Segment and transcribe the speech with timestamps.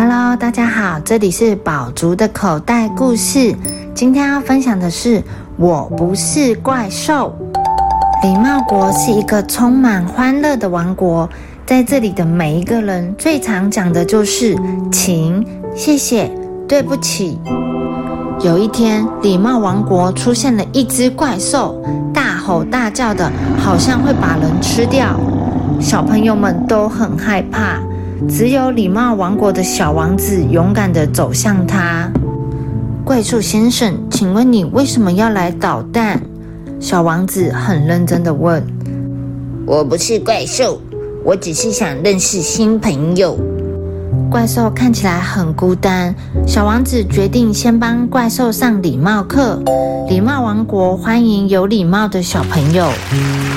[0.00, 3.52] Hello，大家好，这里是宝竹的口袋故事。
[3.96, 5.18] 今天要分享的是
[5.56, 7.36] 《我不是怪兽》。
[8.22, 11.28] 礼貌国是一个充满欢乐的王国，
[11.66, 14.56] 在这里的每一个人最常讲的就是
[14.92, 16.30] “请”“谢谢
[16.68, 17.36] ”“对不起”。
[18.38, 21.82] 有一天，礼貌王国出现了一只怪兽，
[22.14, 23.28] 大吼大叫的，
[23.58, 25.18] 好像会把人吃掉。
[25.80, 27.80] 小朋友们都很害怕。
[28.26, 32.10] 只有礼貌王国的小王子勇敢地走向他。
[33.04, 36.20] 怪兽先生，请问你为什么要来捣蛋？
[36.80, 38.62] 小王子很认真地问。
[39.66, 40.80] 我不是怪兽，
[41.24, 43.38] 我只是想认识新朋友。
[44.30, 46.14] 怪兽看起来很孤单，
[46.46, 49.62] 小王子决定先帮怪兽上礼貌课。
[50.08, 52.88] 礼貌王国欢迎有礼貌的小朋友。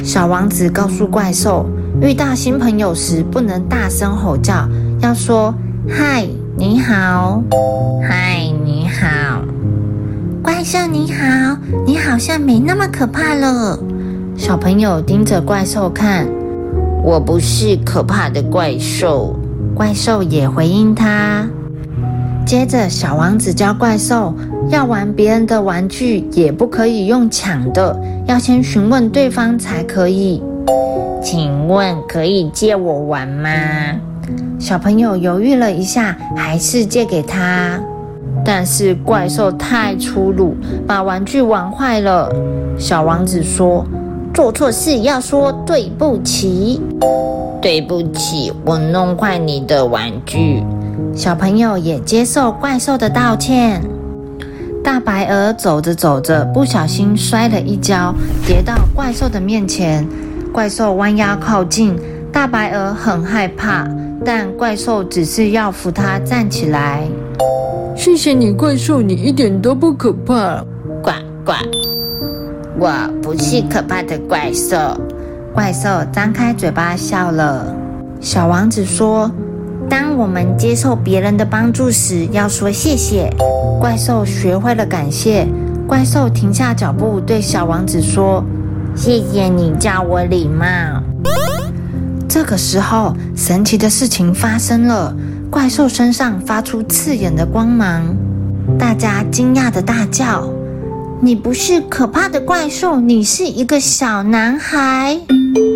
[0.03, 1.65] 小王子告诉怪兽。
[2.01, 4.67] 遇到新朋友时，不能大声吼叫，
[5.01, 5.53] 要说
[5.87, 6.27] “嗨，
[6.57, 7.43] 你好，
[8.01, 9.39] 嗨，你好，
[10.41, 13.77] 怪兽你好，你好像没那么可怕了。”
[14.35, 16.27] 小朋友盯着怪兽看，
[17.03, 19.35] 我不是可怕的怪兽。
[19.75, 21.47] 怪兽也回应他。
[22.47, 24.33] 接着，小王子教怪兽，
[24.69, 30.41] 要玩别人的玩具也不可以用抢的，要先询问对方才可以。
[31.21, 33.49] 请问可以借我玩吗？
[34.59, 37.79] 小朋友犹豫了一下，还是借给他。
[38.43, 40.55] 但是怪兽太粗鲁，
[40.87, 42.33] 把玩具玩坏了。
[42.77, 43.85] 小王子说
[44.33, 46.81] ：“做错事要说对不起。”
[47.61, 50.63] 对不起，我弄坏你的玩具。
[51.13, 53.79] 小朋友也接受怪兽的道歉。
[54.83, 58.15] 大白鹅走着走着，不小心摔了一跤，
[58.47, 60.07] 跌到怪兽的面前。
[60.51, 61.97] 怪兽弯腰靠近，
[62.29, 63.87] 大白鹅很害怕，
[64.25, 67.07] 但怪兽只是要扶它站起来。
[67.95, 70.61] 谢谢你，怪兽，你一点都不可怕。
[71.01, 71.11] 呱
[71.45, 71.53] 呱，
[72.77, 74.75] 我不是可怕的怪兽。
[75.53, 77.73] 怪兽张开嘴巴笑了。
[78.19, 79.31] 小王子说
[79.89, 83.29] ：“当我们接受别人的帮助时，要说谢谢。”
[83.79, 85.47] 怪兽学会了感谢。
[85.87, 88.43] 怪兽停下脚步，对小王子说。
[88.95, 90.65] 谢谢你教我礼貌。
[92.29, 95.13] 这个时候，神奇的事情发生了，
[95.49, 98.15] 怪兽身上发出刺眼的光芒，
[98.77, 100.47] 大家惊讶的大叫
[101.19, 105.19] ：“你不是可怕的怪兽，你是一个小男孩！”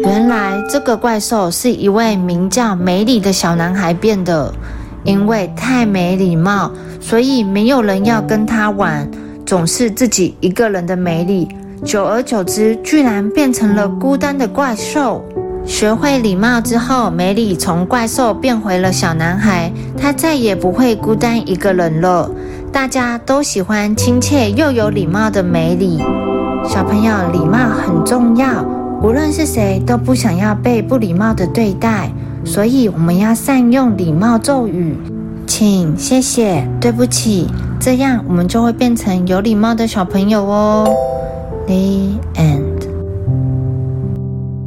[0.04, 4.54] 原来，这个怪兽是一位名叫梅里的小男孩变的，
[5.04, 6.72] 因为太没礼貌，
[7.02, 9.10] 所以没有人要跟他玩，
[9.46, 11.50] 总是自己一个人的梅里。
[11.84, 15.24] 久而久之，居然变成了孤单的怪兽。
[15.66, 19.72] 学会礼貌之后，梅里从怪兽变回了小男孩。
[19.98, 22.30] 他再也不会孤单一个人了。
[22.72, 26.04] 大家都喜欢亲切又有礼貌的梅里。
[26.68, 28.64] 小朋友，礼貌很重要，
[29.02, 32.12] 无论是谁都不想要被不礼貌的对待，
[32.44, 34.96] 所以我们要善用礼貌咒语，
[35.48, 37.48] 请、谢谢、对不起，
[37.80, 41.15] 这样我们就会变成有礼貌的小朋友哦。
[41.68, 42.95] The end.